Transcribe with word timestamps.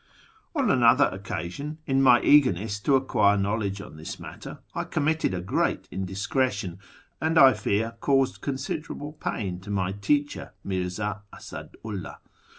On 0.55 0.71
another 0.71 1.05
occasion, 1.09 1.77
in 1.85 2.01
my 2.01 2.23
eagerness 2.23 2.79
to 2.79 2.95
acquire 2.95 3.37
know 3.37 3.55
ledge 3.57 3.81
on 3.81 3.97
this 3.97 4.19
matter, 4.19 4.57
I 4.73 4.83
committed 4.85 5.31
a 5.35 5.41
great 5.41 5.87
indiscretion, 5.91 6.79
and, 7.21 7.37
I 7.37 7.51
t'uar, 7.53 7.99
caused 7.99 8.41
considerable 8.41 9.13
pain 9.13 9.59
to 9.59 9.69
my 9.69 9.91
teacher, 9.91 10.53
Mirza 10.63 11.21
Asadu 11.31 11.77
'llah. 11.83 12.17